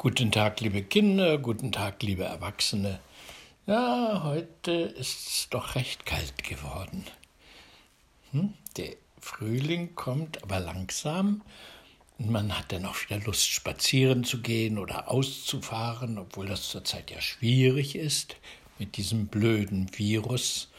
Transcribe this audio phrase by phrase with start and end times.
[0.00, 3.00] Guten Tag, liebe Kinder, guten Tag, liebe Erwachsene.
[3.66, 7.04] Ja, heute ist es doch recht kalt geworden.
[8.30, 8.54] Hm?
[8.76, 11.42] Der Frühling kommt aber langsam
[12.16, 17.10] und man hat dann auch wieder Lust, spazieren zu gehen oder auszufahren, obwohl das zurzeit
[17.10, 18.36] ja schwierig ist
[18.78, 20.70] mit diesem blöden Virus.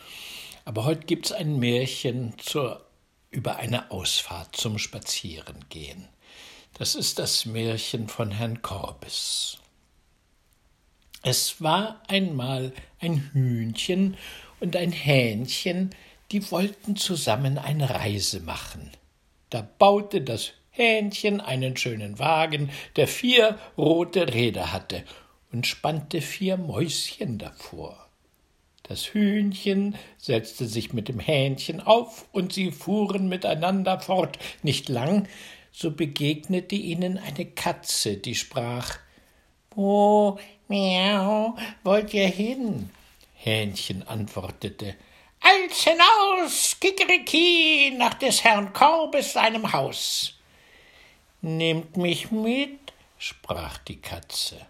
[0.64, 2.86] Aber heute gibt es ein Märchen zur,
[3.32, 6.08] über eine Ausfahrt zum Spazierengehen.
[6.74, 9.58] Das ist das Märchen von Herrn Korbes.
[11.22, 14.16] Es war einmal ein Hühnchen
[14.62, 15.90] und ein Hähnchen,
[16.32, 18.92] die wollten zusammen eine Reise machen.
[19.50, 25.04] Da baute das Hähnchen einen schönen Wagen, der vier rote Räder hatte,
[25.52, 28.08] und spannte vier Mäuschen davor.
[28.84, 34.40] Das Hühnchen setzte sich mit dem Hähnchen auf, und sie fuhren miteinander fort.
[34.64, 35.28] Nicht lang,
[35.72, 38.98] so begegnete ihnen eine Katze, die sprach
[39.72, 42.90] Wo, miau, wollt ihr hin?
[43.36, 44.96] Hähnchen antwortete
[45.40, 50.34] Als hinaus, Kikeriki, nach des Herrn Korbes seinem Haus.
[51.42, 52.80] Nehmt mich mit,
[53.18, 54.68] sprach die Katze.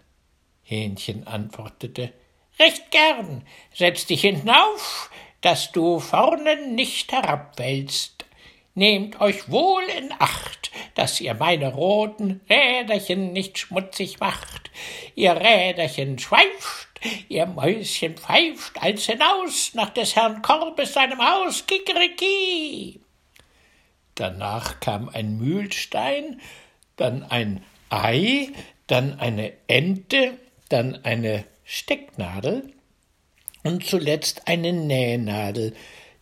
[0.62, 2.12] Hähnchen antwortete
[2.60, 8.26] Recht gern, setz dich hinten auf, dass du vorne nicht herabwälzt.
[8.74, 10.69] Nehmt euch wohl in Acht,
[11.00, 14.70] dass ihr meine roten Räderchen nicht schmutzig macht.
[15.14, 23.00] Ihr Räderchen schweift, ihr Mäuschen pfeift, als hinaus nach des Herrn Korbes seinem Haus, Kikeriki.
[24.14, 26.38] Danach kam ein Mühlstein,
[26.96, 28.50] dann ein Ei,
[28.86, 30.34] dann eine Ente,
[30.68, 32.74] dann eine Stecknadel
[33.62, 35.74] und zuletzt eine Nähnadel,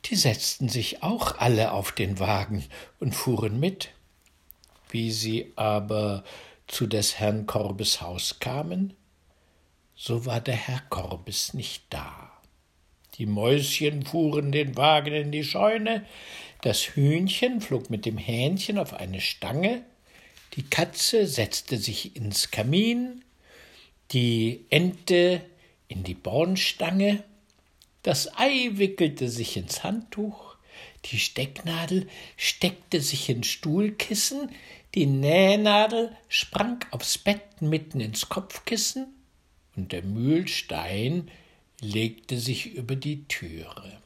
[0.05, 2.65] die setzten sich auch alle auf den Wagen
[3.01, 3.89] und fuhren mit.
[4.91, 6.25] Wie sie aber
[6.67, 8.95] zu des Herrn Korbes Haus kamen,
[9.95, 12.31] so war der Herr Korbes nicht da.
[13.17, 16.07] Die Mäuschen fuhren den Wagen in die Scheune,
[16.63, 19.83] das Hühnchen flog mit dem Hähnchen auf eine Stange,
[20.55, 23.25] die Katze setzte sich ins Kamin,
[24.13, 25.43] die Ente
[25.89, 27.25] in die Bornstange,
[28.03, 30.57] das Ei wickelte sich ins Handtuch,
[31.07, 34.51] die Stecknadel steckte sich ins Stuhlkissen,
[34.95, 39.15] die Nähnadel sprang aufs Bett mitten ins Kopfkissen,
[39.77, 41.31] und der Mühlstein
[41.81, 44.01] legte sich über die Türe.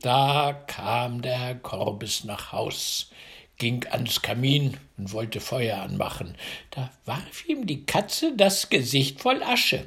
[0.00, 3.10] Da kam der Herr Korbes nach Haus,
[3.58, 6.34] ging ans Kamin und wollte Feuer anmachen.
[6.70, 9.86] Da warf ihm die Katze das Gesicht voll Asche.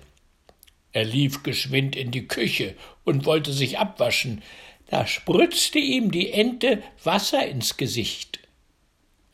[0.91, 4.41] Er lief geschwind in die Küche und wollte sich abwaschen.
[4.87, 8.39] Da spritzte ihm die Ente Wasser ins Gesicht.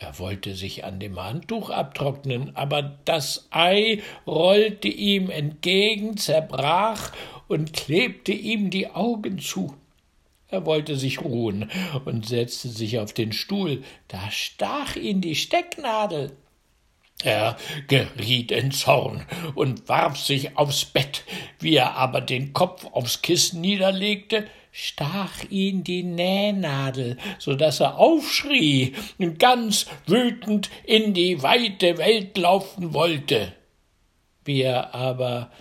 [0.03, 7.13] Er wollte sich an dem Handtuch abtrocknen, aber das Ei rollte ihm entgegen, zerbrach
[7.47, 9.73] und klebte ihm die Augen zu.
[10.49, 11.71] Er wollte sich ruhen
[12.03, 16.33] und setzte sich auf den Stuhl, da stach ihn die Stecknadel.
[17.23, 17.57] Er
[17.87, 19.25] geriet in Zorn
[19.55, 21.23] und warf sich aufs Bett.
[21.59, 27.97] Wie er aber den Kopf aufs Kissen niederlegte, stach ihn die Nähnadel, so dass er
[27.97, 33.53] aufschrie und ganz wütend in die weite Welt laufen wollte.
[34.43, 35.51] Wie er aber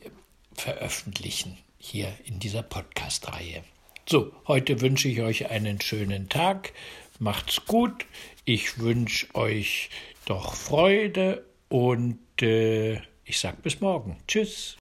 [0.00, 0.10] äh,
[0.52, 3.64] veröffentlichen hier in dieser Podcast-Reihe.
[4.08, 6.72] So, heute wünsche ich euch einen schönen Tag.
[7.18, 8.06] Macht's gut.
[8.44, 9.90] Ich wünsche euch
[10.26, 14.18] doch Freude und äh, ich sag bis morgen.
[14.28, 14.74] Tschüss.